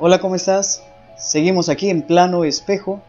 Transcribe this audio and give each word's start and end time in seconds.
Hola, 0.00 0.18
¿cómo 0.18 0.34
estás? 0.34 0.82
Seguimos 1.16 1.68
aquí 1.68 1.88
en 1.88 2.02
plano 2.02 2.42
espejo. 2.42 3.00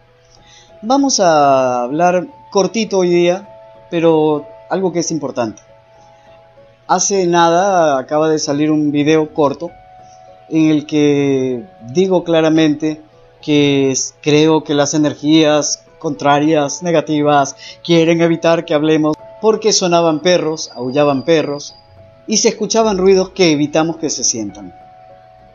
Vamos 0.84 1.20
a 1.20 1.82
hablar 1.82 2.28
cortito 2.52 3.00
hoy 3.00 3.09
día, 3.09 3.50
pero 3.89 4.46
algo 4.70 4.94
que 4.94 5.00
es 5.00 5.09
importante. 5.09 5.63
Hace 6.86 7.26
nada 7.26 7.98
acaba 7.98 8.30
de 8.30 8.38
salir 8.38 8.70
un 8.70 8.91
video 8.91 9.34
corto 9.34 9.71
en 10.48 10.70
el 10.70 10.86
que 10.86 11.66
digo 11.91 12.23
claramente 12.23 13.02
que 13.41 13.91
creo 14.22 14.63
que 14.63 14.76
las 14.76 14.94
energías 14.94 15.84
contrarias, 15.98 16.84
negativas, 16.84 17.55
quieren 17.84 18.22
evitar 18.22 18.63
que 18.63 18.76
hablemos 18.76 19.17
porque 19.41 19.73
sonaban 19.73 20.20
perros, 20.20 20.70
aullaban 20.76 21.23
perros 21.23 21.73
y 22.27 22.38
se 22.38 22.49
escuchaban 22.49 22.99
ruidos 22.99 23.31
que 23.31 23.52
evitamos 23.52 23.98
que 23.98 24.12
se 24.12 24.23
sientan. 24.23 24.72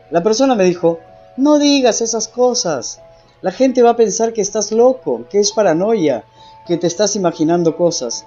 La 0.09 0.21
persona 0.21 0.55
me 0.55 0.65
dijo, 0.65 0.99
no 1.41 1.57
digas 1.57 2.01
esas 2.01 2.27
cosas. 2.27 3.01
La 3.41 3.51
gente 3.51 3.81
va 3.81 3.91
a 3.91 3.95
pensar 3.95 4.31
que 4.31 4.41
estás 4.41 4.71
loco, 4.71 5.25
que 5.29 5.39
es 5.39 5.51
paranoia, 5.51 6.23
que 6.67 6.77
te 6.77 6.85
estás 6.85 7.15
imaginando 7.15 7.75
cosas. 7.75 8.25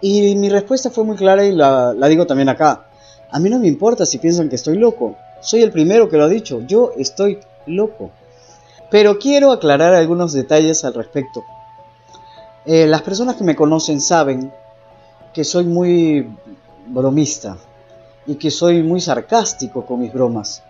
Y 0.00 0.34
mi 0.36 0.48
respuesta 0.48 0.90
fue 0.90 1.04
muy 1.04 1.16
clara 1.16 1.44
y 1.44 1.52
la, 1.52 1.92
digo 2.08 2.26
también 2.26 2.48
acá. 2.48 2.86
A 3.30 3.38
mí 3.38 3.50
no 3.50 3.58
me 3.58 3.68
importa 3.68 4.06
si 4.06 4.18
piensan 4.18 4.48
que 4.48 4.56
estoy 4.56 4.78
loco. 4.78 5.16
Soy 5.42 5.62
el 5.62 5.70
primero 5.70 6.08
que 6.08 6.16
lo 6.16 6.24
ha 6.24 6.28
dicho. 6.28 6.62
Yo 6.66 6.92
estoy 6.96 7.38
loco. 7.66 8.10
Pero 8.90 9.18
quiero 9.18 9.52
aclarar 9.52 9.92
algunos 9.92 10.32
detalles 10.32 10.82
al 10.84 10.94
respecto. 10.94 11.44
Eh, 12.64 12.86
las 12.86 13.02
personas 13.02 13.36
que 13.36 13.44
me 13.44 13.54
conocen 13.54 14.00
saben 14.00 14.50
que 15.34 15.44
soy 15.44 15.64
muy 15.64 16.26
bromista 16.86 17.58
y 18.26 18.36
que 18.36 18.50
soy 18.50 18.82
muy 18.82 19.02
sarcástico 19.02 19.84
con 19.84 20.00
mis 20.00 20.12
bromas. 20.12 20.62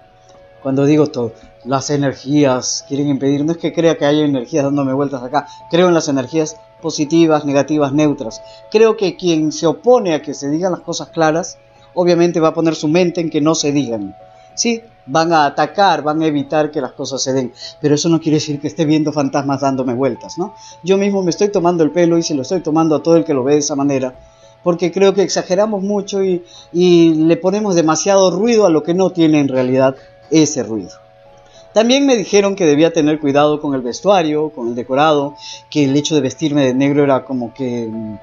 Cuando 0.63 0.85
digo 0.85 1.07
todo, 1.07 1.33
las 1.65 1.89
energías 1.91 2.85
quieren 2.87 3.09
impedir, 3.09 3.45
no 3.45 3.53
es 3.53 3.59
que 3.59 3.73
crea 3.73 3.97
que 3.97 4.05
haya 4.05 4.25
energías 4.25 4.65
dándome 4.65 4.93
vueltas 4.93 5.23
acá, 5.23 5.47
creo 5.71 5.89
en 5.89 5.95
las 5.95 6.09
energías 6.09 6.57
positivas, 6.83 7.45
negativas, 7.45 7.93
neutras. 7.93 8.43
Creo 8.71 8.97
que 8.97 9.17
quien 9.17 9.53
se 9.53 9.67
opone 9.67 10.15
a 10.15 10.23
que 10.23 10.35
se 10.35 10.51
digan 10.51 10.73
las 10.73 10.81
cosas 10.81 11.09
claras, 11.09 11.59
obviamente 11.95 12.41
va 12.41 12.49
a 12.49 12.55
poner 12.55 12.75
su 12.75 12.89
mente 12.89 13.21
en 13.21 13.31
que 13.31 13.41
no 13.41 13.55
se 13.55 13.73
digan. 13.73 14.15
Sí, 14.55 14.83
van 15.07 15.33
a 15.33 15.47
atacar, 15.47 16.03
van 16.03 16.21
a 16.23 16.27
evitar 16.27 16.71
que 16.71 16.81
las 16.81 16.93
cosas 16.93 17.23
se 17.23 17.33
den, 17.33 17.53
pero 17.81 17.95
eso 17.95 18.09
no 18.09 18.21
quiere 18.21 18.37
decir 18.37 18.61
que 18.61 18.69
esté 18.69 18.85
viendo 18.85 19.13
fantasmas 19.13 19.63
dándome 19.63 19.95
vueltas, 19.95 20.37
¿no? 20.39 20.55
Yo 20.83 20.99
mismo 20.99 21.23
me 21.23 21.31
estoy 21.31 21.49
tomando 21.49 21.83
el 21.85 21.91
pelo 21.91 22.19
y 22.19 22.23
se 22.23 22.35
lo 22.35 22.43
estoy 22.43 22.61
tomando 22.61 22.97
a 22.97 23.03
todo 23.03 23.17
el 23.17 23.25
que 23.25 23.35
lo 23.35 23.45
ve 23.45 23.55
de 23.55 23.61
esa 23.61 23.77
manera, 23.77 24.15
porque 24.63 24.93
creo 24.93 25.15
que 25.15 25.23
exageramos 25.23 25.83
mucho 25.83 26.23
y, 26.23 26.45
y 26.73 27.15
le 27.15 27.37
ponemos 27.39 27.75
demasiado 27.75 28.31
ruido 28.31 28.67
a 28.67 28.71
lo 28.71 28.83
que 28.83 28.93
no 28.93 29.11
tiene 29.11 29.41
en 29.41 29.49
realidad 29.49 29.97
ese 30.31 30.63
ruido. 30.63 30.91
También 31.73 32.05
me 32.05 32.17
dijeron 32.17 32.57
que 32.57 32.67
debía 32.67 32.93
tener 32.93 33.21
cuidado 33.21 33.61
con 33.61 33.75
el 33.75 33.81
vestuario, 33.81 34.51
con 34.51 34.69
el 34.69 34.75
decorado, 34.75 35.37
que 35.71 35.85
el 35.85 35.97
hecho 35.97 36.17
de 36.17 36.21
vestirme 36.21 36.65
de 36.65 36.75
negro 36.75 37.05
era 37.05 37.25
como 37.25 37.55
que 37.55 37.89
mm, 37.89 38.17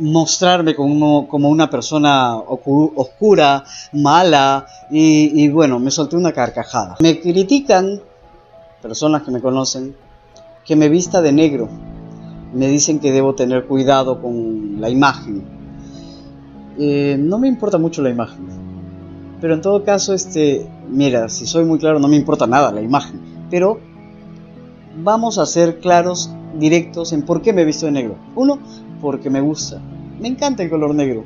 mostrarme 0.00 0.74
como, 0.74 1.28
una 1.30 1.70
persona 1.70 2.36
oscura, 2.36 3.64
mala, 3.92 4.66
y, 4.90 5.44
y, 5.44 5.48
bueno, 5.48 5.78
me 5.78 5.92
solté 5.92 6.16
una 6.16 6.32
carcajada. 6.32 6.96
Me 7.00 7.20
critican, 7.20 8.00
personas 8.82 9.22
que 9.22 9.30
me 9.30 9.40
conocen, 9.40 9.94
que 10.64 10.74
me 10.74 10.88
vista 10.88 11.22
de 11.22 11.32
negro. 11.32 11.68
Me 12.52 12.66
dicen 12.66 12.98
que 12.98 13.12
debo 13.12 13.34
tener 13.34 13.66
cuidado 13.66 14.20
con 14.20 14.80
la 14.80 14.90
imagen. 14.90 15.44
Eh, 16.78 17.16
no 17.18 17.38
me 17.38 17.46
importa 17.46 17.78
mucho 17.78 18.02
la 18.02 18.10
imagen 18.10 18.67
pero 19.40 19.54
en 19.54 19.60
todo 19.60 19.84
caso, 19.84 20.14
este, 20.14 20.66
mira, 20.88 21.28
si 21.28 21.46
soy 21.46 21.64
muy 21.64 21.78
claro, 21.78 21.98
no 21.98 22.08
me 22.08 22.16
importa 22.16 22.46
nada 22.46 22.72
la 22.72 22.80
imagen. 22.80 23.20
Pero 23.50 23.78
vamos 25.02 25.38
a 25.38 25.46
ser 25.46 25.78
claros, 25.78 26.30
directos 26.58 27.12
en 27.12 27.22
por 27.22 27.42
qué 27.42 27.52
me 27.52 27.62
he 27.62 27.64
visto 27.64 27.86
de 27.86 27.92
negro. 27.92 28.16
Uno, 28.34 28.58
porque 29.00 29.30
me 29.30 29.40
gusta. 29.40 29.80
Me 30.20 30.28
encanta 30.28 30.62
el 30.62 30.70
color 30.70 30.94
negro. 30.94 31.24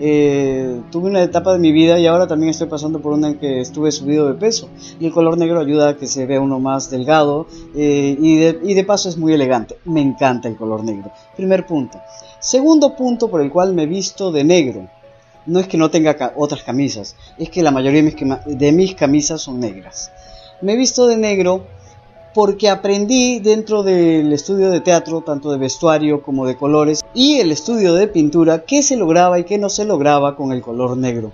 Eh, 0.00 0.80
tuve 0.92 1.10
una 1.10 1.22
etapa 1.22 1.52
de 1.52 1.58
mi 1.58 1.72
vida 1.72 1.98
y 1.98 2.06
ahora 2.06 2.28
también 2.28 2.50
estoy 2.50 2.68
pasando 2.68 3.00
por 3.00 3.12
una 3.12 3.28
en 3.28 3.38
que 3.38 3.60
estuve 3.60 3.92
subido 3.92 4.26
de 4.26 4.34
peso. 4.34 4.68
Y 4.98 5.06
el 5.06 5.12
color 5.12 5.38
negro 5.38 5.60
ayuda 5.60 5.90
a 5.90 5.96
que 5.96 6.08
se 6.08 6.26
vea 6.26 6.40
uno 6.40 6.58
más 6.58 6.90
delgado 6.90 7.46
eh, 7.76 8.16
y, 8.20 8.36
de, 8.36 8.60
y 8.64 8.74
de 8.74 8.84
paso 8.84 9.08
es 9.08 9.16
muy 9.16 9.32
elegante. 9.32 9.78
Me 9.84 10.00
encanta 10.00 10.48
el 10.48 10.56
color 10.56 10.82
negro. 10.82 11.12
Primer 11.36 11.66
punto. 11.66 12.00
Segundo 12.40 12.96
punto 12.96 13.28
por 13.28 13.40
el 13.40 13.50
cual 13.50 13.74
me 13.74 13.84
he 13.84 13.86
visto 13.86 14.32
de 14.32 14.44
negro 14.44 14.88
no 15.48 15.60
es 15.60 15.66
que 15.66 15.78
no 15.78 15.90
tenga 15.90 16.32
otras 16.36 16.62
camisas, 16.62 17.16
es 17.38 17.48
que 17.48 17.62
la 17.62 17.70
mayoría 17.70 18.02
de 18.02 18.72
mis, 18.72 18.94
camisas 18.94 19.40
son 19.40 19.58
negras. 19.58 20.12
Me 20.60 20.74
he 20.74 20.76
visto 20.76 21.06
de 21.06 21.16
negro 21.16 21.66
porque 22.34 22.68
aprendí 22.68 23.40
dentro 23.40 23.82
del 23.82 24.32
estudio 24.32 24.70
de 24.70 24.80
teatro, 24.80 25.22
tanto 25.22 25.50
de 25.50 25.58
vestuario 25.58 26.22
como 26.22 26.46
de 26.46 26.56
colores, 26.56 27.00
y 27.14 27.38
el 27.38 27.50
estudio 27.50 27.94
de 27.94 28.08
pintura, 28.08 28.64
qué 28.64 28.82
se 28.82 28.96
lograba 28.96 29.38
y 29.38 29.44
qué 29.44 29.56
no 29.56 29.70
se 29.70 29.86
lograba 29.86 30.36
con 30.36 30.52
el 30.52 30.60
color 30.60 30.96
negro. 30.96 31.32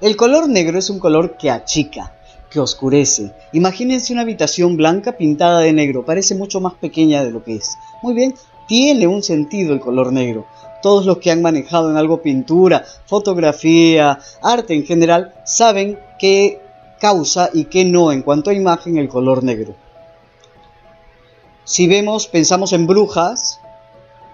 El 0.00 0.16
color 0.16 0.48
negro 0.48 0.78
es 0.78 0.90
un 0.90 0.98
color 0.98 1.38
que 1.38 1.50
achica, 1.50 2.14
que 2.50 2.60
oscurece. 2.60 3.32
Imagínense 3.52 4.12
una 4.12 4.22
habitación 4.22 4.76
blanca 4.76 5.12
pintada 5.12 5.60
de 5.60 5.72
negro, 5.72 6.04
parece 6.04 6.34
mucho 6.34 6.60
más 6.60 6.74
pequeña 6.74 7.24
de 7.24 7.30
lo 7.30 7.42
que 7.42 7.56
es. 7.56 7.78
Muy 8.02 8.12
bien, 8.12 8.34
tiene 8.68 9.06
un 9.06 9.22
sentido 9.22 9.72
el 9.72 9.80
color 9.80 10.12
negro 10.12 10.46
todos 10.84 11.06
los 11.06 11.16
que 11.16 11.30
han 11.30 11.40
manejado 11.40 11.90
en 11.90 11.96
algo 11.96 12.20
pintura, 12.20 12.84
fotografía, 13.06 14.18
arte 14.42 14.74
en 14.74 14.84
general, 14.84 15.32
saben 15.46 15.98
qué 16.18 16.60
causa 17.00 17.48
y 17.54 17.64
qué 17.64 17.86
no 17.86 18.12
en 18.12 18.20
cuanto 18.20 18.50
a 18.50 18.52
imagen 18.54 18.98
el 18.98 19.08
color 19.08 19.42
negro. 19.42 19.74
Si 21.64 21.86
vemos, 21.86 22.26
pensamos 22.26 22.74
en 22.74 22.86
brujas, 22.86 23.62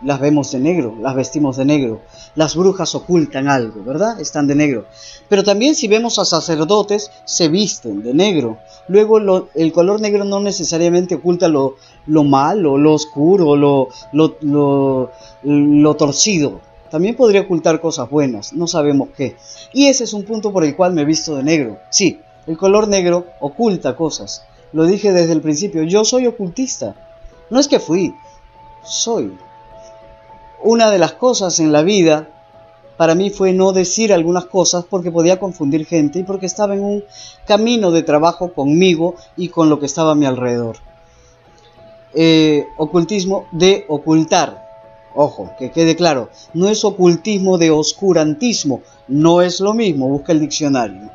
las 0.02 0.20
vemos 0.20 0.50
de 0.52 0.60
negro, 0.60 0.96
las 1.00 1.14
vestimos 1.14 1.56
de 1.56 1.64
negro. 1.64 2.00
Las 2.34 2.56
brujas 2.56 2.94
ocultan 2.94 3.48
algo, 3.48 3.82
¿verdad? 3.84 4.20
Están 4.20 4.46
de 4.46 4.54
negro. 4.54 4.86
Pero 5.28 5.44
también 5.44 5.74
si 5.74 5.88
vemos 5.88 6.18
a 6.18 6.24
sacerdotes, 6.24 7.10
se 7.24 7.48
visten 7.48 8.02
de 8.02 8.14
negro. 8.14 8.58
Luego 8.88 9.18
el 9.54 9.72
color 9.72 10.00
negro 10.00 10.24
no 10.24 10.40
necesariamente 10.40 11.16
oculta 11.16 11.48
lo, 11.48 11.76
lo 12.06 12.24
malo, 12.24 12.78
lo 12.78 12.94
oscuro, 12.94 13.56
lo, 13.56 13.88
lo, 14.12 15.10
lo 15.42 15.96
torcido. 15.96 16.60
También 16.90 17.14
podría 17.14 17.42
ocultar 17.42 17.80
cosas 17.80 18.10
buenas, 18.10 18.52
no 18.52 18.66
sabemos 18.66 19.10
qué. 19.16 19.36
Y 19.72 19.86
ese 19.86 20.04
es 20.04 20.12
un 20.12 20.24
punto 20.24 20.52
por 20.52 20.64
el 20.64 20.74
cual 20.74 20.92
me 20.92 21.02
he 21.02 21.04
visto 21.04 21.36
de 21.36 21.44
negro. 21.44 21.78
Sí, 21.90 22.18
el 22.46 22.56
color 22.56 22.88
negro 22.88 23.26
oculta 23.38 23.94
cosas. 23.94 24.44
Lo 24.72 24.86
dije 24.86 25.12
desde 25.12 25.32
el 25.32 25.40
principio, 25.40 25.84
yo 25.84 26.04
soy 26.04 26.26
ocultista. 26.26 26.96
No 27.48 27.60
es 27.60 27.68
que 27.68 27.78
fui, 27.78 28.12
soy 28.82 29.36
una 30.62 30.90
de 30.90 30.98
las 30.98 31.12
cosas 31.12 31.60
en 31.60 31.72
la 31.72 31.82
vida 31.82 32.28
para 32.96 33.14
mí 33.14 33.30
fue 33.30 33.54
no 33.54 33.72
decir 33.72 34.12
algunas 34.12 34.44
cosas 34.44 34.84
porque 34.84 35.10
podía 35.10 35.40
confundir 35.40 35.86
gente 35.86 36.18
y 36.18 36.22
porque 36.22 36.44
estaba 36.44 36.74
en 36.74 36.84
un 36.84 37.04
camino 37.46 37.90
de 37.90 38.02
trabajo 38.02 38.52
conmigo 38.52 39.14
y 39.38 39.48
con 39.48 39.70
lo 39.70 39.80
que 39.80 39.86
estaba 39.86 40.12
a 40.12 40.14
mi 40.14 40.26
alrededor. 40.26 40.76
Eh, 42.12 42.66
ocultismo 42.76 43.46
de 43.52 43.86
ocultar. 43.88 44.68
Ojo, 45.14 45.50
que 45.58 45.70
quede 45.70 45.96
claro, 45.96 46.28
no 46.52 46.68
es 46.68 46.84
ocultismo 46.84 47.56
de 47.56 47.70
oscurantismo, 47.70 48.82
no 49.08 49.42
es 49.42 49.60
lo 49.60 49.72
mismo, 49.72 50.08
busca 50.08 50.32
el 50.32 50.40
diccionario. 50.40 51.10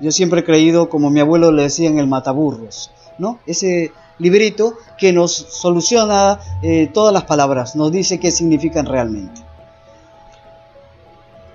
Yo 0.00 0.10
siempre 0.10 0.40
he 0.40 0.44
creído, 0.44 0.88
como 0.88 1.10
mi 1.10 1.20
abuelo 1.20 1.52
le 1.52 1.64
decía 1.64 1.88
en 1.88 1.98
el 1.98 2.06
mataburros, 2.06 2.90
¿no? 3.18 3.38
Ese 3.46 3.92
librito 4.18 4.74
que 4.96 5.12
nos 5.12 5.32
soluciona 5.32 6.40
eh, 6.62 6.90
todas 6.92 7.12
las 7.12 7.24
palabras, 7.24 7.76
nos 7.76 7.92
dice 7.92 8.18
qué 8.18 8.30
significan 8.30 8.86
realmente. 8.86 9.40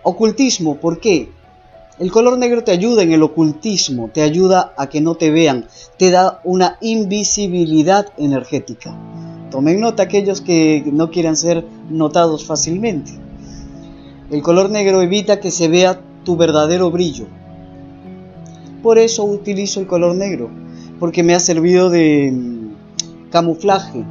Ocultismo, 0.04 0.76
¿por 0.76 1.00
qué? 1.00 1.30
El 2.00 2.12
color 2.12 2.38
negro 2.38 2.64
te 2.64 2.72
ayuda 2.72 3.04
en 3.04 3.12
el 3.12 3.22
ocultismo, 3.22 4.10
te 4.12 4.22
ayuda 4.22 4.74
a 4.78 4.88
que 4.88 5.00
no 5.00 5.16
te 5.16 5.30
vean, 5.30 5.68
te 5.98 6.10
da 6.10 6.42
una 6.44 6.78
invisibilidad 6.82 8.08
energética. 8.18 8.98
Tomen 9.52 9.80
nota 9.80 10.04
aquellos 10.04 10.42
que 10.42 10.84
no 10.92 11.12
quieran 11.12 11.38
ser 11.38 11.64
notados 11.90 12.46
fácilmente. 12.46 13.12
El 14.32 14.42
color 14.42 14.72
negro 14.72 15.04
evita 15.04 15.40
que 15.40 15.52
se 15.52 15.68
vea 15.68 16.02
tu 16.24 16.36
verdadero 16.36 16.90
brillo. 16.90 17.28
Por 18.82 18.98
eso 18.98 19.24
utilizo 19.24 19.80
el 19.80 19.86
color 19.86 20.16
negro, 20.16 20.50
porque 21.04 21.22
me 21.22 21.36
ha 21.36 21.40
servido 21.42 21.90
de 21.90 22.32
mm, 22.32 23.30
camuflaje 23.30 24.06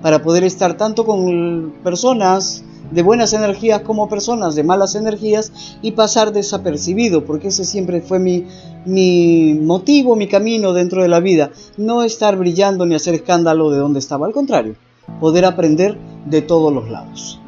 para 0.00 0.22
poder 0.22 0.44
estar 0.44 0.76
tanto 0.76 1.04
con 1.04 1.74
personas 1.82 2.62
de 2.92 3.02
buenas 3.02 3.32
energías 3.32 3.80
como 3.80 4.08
personas 4.08 4.54
de 4.54 4.62
malas 4.62 4.94
energías 4.94 5.50
y 5.82 5.90
pasar 5.90 6.32
desapercibido, 6.32 7.24
porque 7.24 7.48
ese 7.48 7.64
siempre 7.64 8.00
fue 8.00 8.20
mi, 8.20 8.46
mi 8.84 9.58
motivo, 9.60 10.14
mi 10.14 10.28
camino 10.28 10.72
dentro 10.72 11.02
de 11.02 11.08
la 11.08 11.18
vida, 11.18 11.50
no 11.78 12.04
estar 12.04 12.36
brillando 12.36 12.86
ni 12.86 12.94
hacer 12.94 13.14
escándalo 13.14 13.72
de 13.72 13.78
donde 13.78 13.98
estaba, 13.98 14.28
al 14.28 14.32
contrario, 14.32 14.76
poder 15.18 15.46
aprender 15.46 15.98
de 16.26 16.42
todos 16.42 16.72
los 16.72 16.88
lados. 16.88 17.40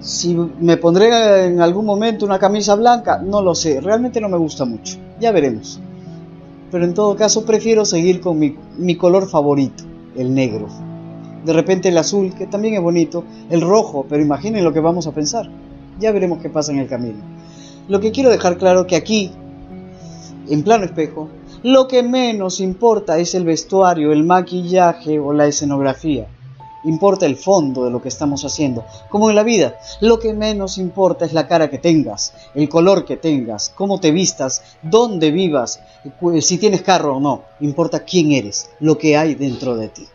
Si 0.00 0.34
me 0.34 0.78
pondré 0.78 1.48
en 1.48 1.60
algún 1.60 1.84
momento 1.84 2.24
una 2.24 2.38
camisa 2.38 2.74
blanca, 2.76 3.18
no 3.18 3.42
lo 3.42 3.54
sé, 3.54 3.82
realmente 3.82 4.22
no 4.22 4.30
me 4.30 4.38
gusta 4.38 4.64
mucho, 4.64 4.96
ya 5.20 5.32
veremos 5.32 5.78
pero 6.74 6.86
en 6.86 6.94
todo 6.94 7.14
caso 7.14 7.44
prefiero 7.44 7.84
seguir 7.84 8.20
con 8.20 8.36
mi, 8.36 8.96
color 8.96 9.28
favorito, 9.28 9.84
el 10.16 10.34
negro. 10.34 10.66
De 11.44 11.52
repente 11.52 11.90
el 11.90 11.96
azul, 11.96 12.34
que 12.34 12.48
también 12.48 12.74
es 12.74 12.80
bonito, 12.80 13.22
el 13.48 13.60
rojo, 13.60 14.06
pero 14.08 14.20
imaginen 14.20 14.64
lo 14.64 14.72
que 14.72 14.80
vamos 14.80 15.06
a 15.06 15.12
pensar. 15.12 15.48
Ya 16.00 16.10
veremos 16.10 16.42
qué 16.42 16.50
pasa 16.50 16.72
en 16.72 16.80
el 16.80 16.88
camino. 16.88 17.18
Lo 17.86 18.00
que 18.00 18.10
quiero 18.10 18.28
dejar 18.28 18.58
claro 18.58 18.88
que 18.88 18.96
aquí, 18.96 19.30
en 20.48 20.64
plano 20.64 20.84
espejo, 20.84 21.28
lo 21.62 21.86
que 21.86 22.02
menos 22.02 22.58
importa 22.58 23.18
es 23.18 23.36
el 23.36 23.44
vestuario, 23.44 24.10
el 24.10 24.24
maquillaje 24.24 25.20
o 25.20 25.32
la 25.32 25.46
escenografía. 25.46 26.26
Importa 26.84 27.26
el 27.26 27.36
fondo 27.36 27.84
de 27.84 27.90
lo 27.90 28.02
que 28.02 28.08
estamos 28.08 28.44
haciendo. 28.44 28.84
Como 29.08 29.30
en 29.30 29.36
la 29.36 29.42
vida, 29.42 29.78
lo 30.00 30.18
que 30.18 30.34
menos 30.34 30.78
importa 30.78 31.24
es 31.24 31.32
la 31.32 31.46
cara 31.48 31.70
que 31.70 31.78
tengas, 31.78 32.34
el 32.54 32.68
color 32.68 33.04
que 33.04 33.16
tengas, 33.16 33.72
cómo 33.74 34.00
te 34.00 34.10
vistas, 34.10 34.62
dónde 34.82 35.30
vivas, 35.30 35.80
si 36.40 36.58
tienes 36.58 36.82
carro 36.82 37.16
o 37.16 37.20
no. 37.20 37.42
Importa 37.60 38.04
quién 38.04 38.32
eres, 38.32 38.70
lo 38.80 38.98
que 38.98 39.16
hay 39.16 39.34
dentro 39.34 39.76
de 39.76 39.88
ti. 39.88 40.06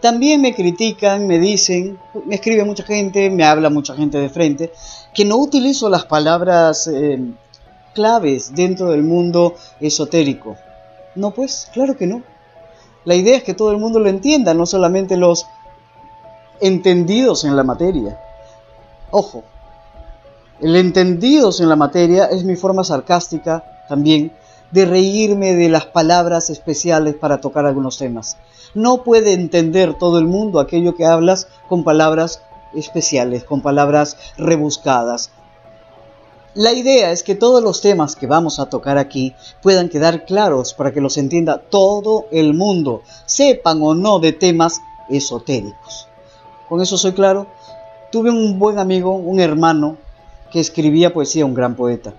También 0.00 0.40
me 0.40 0.54
critican, 0.54 1.26
me 1.26 1.38
dicen, 1.38 1.98
me 2.24 2.36
escribe 2.36 2.64
mucha 2.64 2.84
gente, 2.84 3.28
me 3.28 3.44
habla 3.44 3.68
mucha 3.68 3.94
gente 3.94 4.18
de 4.18 4.30
frente, 4.30 4.72
que 5.12 5.26
no 5.26 5.36
utilizo 5.36 5.90
las 5.90 6.06
palabras 6.06 6.88
eh, 6.88 7.20
claves 7.94 8.54
dentro 8.54 8.90
del 8.90 9.02
mundo 9.02 9.54
esotérico. 9.78 10.56
No, 11.14 11.32
pues, 11.32 11.68
claro 11.72 11.96
que 11.96 12.06
no. 12.06 12.22
La 13.04 13.14
idea 13.14 13.36
es 13.36 13.44
que 13.44 13.54
todo 13.54 13.72
el 13.72 13.78
mundo 13.78 13.98
lo 13.98 14.08
entienda, 14.08 14.54
no 14.54 14.66
solamente 14.66 15.16
los 15.16 15.46
entendidos 16.60 17.44
en 17.44 17.56
la 17.56 17.64
materia. 17.64 18.20
Ojo, 19.10 19.44
el 20.60 20.76
entendidos 20.76 21.60
en 21.60 21.68
la 21.68 21.76
materia 21.76 22.26
es 22.26 22.44
mi 22.44 22.56
forma 22.56 22.84
sarcástica 22.84 23.64
también 23.88 24.32
de 24.70 24.84
reírme 24.84 25.54
de 25.54 25.68
las 25.68 25.86
palabras 25.86 26.50
especiales 26.50 27.14
para 27.14 27.40
tocar 27.40 27.66
algunos 27.66 27.98
temas. 27.98 28.36
No 28.74 29.02
puede 29.02 29.32
entender 29.32 29.94
todo 29.94 30.18
el 30.18 30.26
mundo 30.26 30.60
aquello 30.60 30.94
que 30.94 31.06
hablas 31.06 31.48
con 31.68 31.82
palabras 31.82 32.42
especiales, 32.74 33.42
con 33.42 33.62
palabras 33.62 34.16
rebuscadas, 34.36 35.32
la 36.54 36.72
idea 36.72 37.12
es 37.12 37.22
que 37.22 37.36
todos 37.36 37.62
los 37.62 37.80
temas 37.80 38.16
que 38.16 38.26
vamos 38.26 38.58
a 38.58 38.66
tocar 38.66 38.98
aquí 38.98 39.36
puedan 39.62 39.88
quedar 39.88 40.24
claros 40.24 40.74
para 40.74 40.92
que 40.92 41.00
los 41.00 41.16
entienda 41.16 41.58
todo 41.58 42.26
el 42.32 42.54
mundo, 42.54 43.02
sepan 43.24 43.80
o 43.82 43.94
no 43.94 44.18
de 44.18 44.32
temas 44.32 44.80
esotéricos. 45.08 46.09
Con 46.70 46.80
eso 46.80 46.96
soy 46.96 47.12
claro. 47.12 47.48
Tuve 48.12 48.30
un 48.30 48.60
buen 48.60 48.78
amigo, 48.78 49.12
un 49.12 49.40
hermano, 49.40 49.96
que 50.52 50.60
escribía 50.60 51.12
poesía, 51.12 51.44
un 51.44 51.52
gran 51.52 51.74
poeta. 51.74 52.14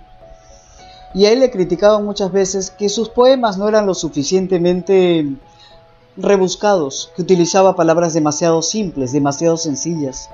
Y 1.14 1.26
a 1.26 1.32
él 1.32 1.40
le 1.40 1.52
criticaban 1.52 2.04
muchas 2.04 2.34
veces 2.34 2.70
que 2.70 2.90
sus 2.90 3.08
poemas 3.08 3.58
no 3.58 3.70
eran 3.70 3.86
lo 3.86 3.94
suficientemente 3.94 5.26
rebuscados, 6.18 7.14
que 7.16 7.22
utilizaba 7.22 7.78
palabras 7.78 8.14
demasiado 8.14 8.62
simples, 8.62 9.14
demasiado 9.14 9.56
sencillas. 9.56 10.30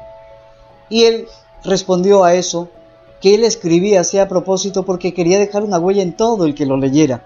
Y 0.89 1.03
él 1.03 1.27
respondió 1.63 2.23
a 2.23 2.33
eso 2.33 2.69
que 3.21 3.35
él 3.35 3.43
escribía 3.43 4.01
así 4.01 4.17
a 4.17 4.27
propósito 4.27 4.83
porque 4.83 5.13
quería 5.13 5.37
dejar 5.37 5.63
una 5.63 5.77
huella 5.77 6.01
en 6.01 6.17
todo 6.17 6.45
el 6.45 6.55
que 6.55 6.65
lo 6.65 6.77
leyera, 6.77 7.23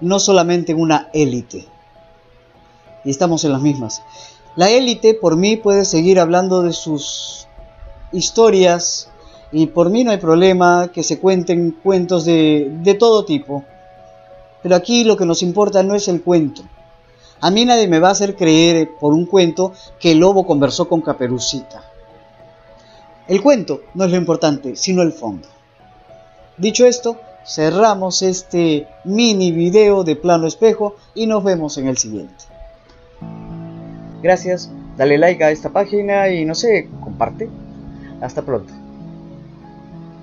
no 0.00 0.18
solamente 0.18 0.72
en 0.72 0.80
una 0.80 1.08
élite. 1.12 1.68
Y 3.04 3.10
estamos 3.10 3.44
en 3.44 3.52
las 3.52 3.62
mismas. 3.62 4.02
La 4.56 4.70
élite 4.70 5.14
por 5.14 5.36
mí 5.36 5.56
puede 5.56 5.84
seguir 5.84 6.20
hablando 6.20 6.62
de 6.62 6.72
sus 6.72 7.48
historias 8.12 9.08
y 9.50 9.66
por 9.66 9.90
mí 9.90 10.04
no 10.04 10.12
hay 10.12 10.18
problema 10.18 10.90
que 10.92 11.02
se 11.02 11.18
cuenten 11.18 11.72
cuentos 11.82 12.24
de, 12.24 12.70
de 12.82 12.94
todo 12.94 13.24
tipo. 13.24 13.64
Pero 14.62 14.76
aquí 14.76 15.02
lo 15.02 15.16
que 15.16 15.26
nos 15.26 15.42
importa 15.42 15.82
no 15.82 15.96
es 15.96 16.06
el 16.06 16.22
cuento. 16.22 16.62
A 17.40 17.50
mí 17.50 17.64
nadie 17.64 17.88
me 17.88 17.98
va 17.98 18.08
a 18.08 18.12
hacer 18.12 18.36
creer 18.36 18.90
por 19.00 19.12
un 19.12 19.26
cuento 19.26 19.72
que 19.98 20.12
el 20.12 20.18
lobo 20.18 20.46
conversó 20.46 20.88
con 20.88 21.00
Caperucita. 21.00 21.82
El 23.26 23.42
cuento 23.42 23.82
no 23.94 24.04
es 24.04 24.10
lo 24.10 24.16
importante, 24.16 24.76
sino 24.76 25.02
el 25.02 25.12
fondo. 25.12 25.48
Dicho 26.56 26.86
esto, 26.86 27.16
cerramos 27.44 28.22
este 28.22 28.86
mini 29.04 29.50
video 29.50 30.04
de 30.04 30.14
plano 30.14 30.46
espejo 30.46 30.94
y 31.14 31.26
nos 31.26 31.42
vemos 31.42 31.76
en 31.76 31.88
el 31.88 31.98
siguiente. 31.98 32.53
Gracias, 34.24 34.72
dale 34.96 35.18
like 35.18 35.44
a 35.44 35.50
esta 35.50 35.68
página 35.68 36.30
y 36.30 36.46
no 36.46 36.54
sé, 36.54 36.88
comparte. 37.02 37.46
Hasta 38.22 38.40
pronto. 38.40 38.72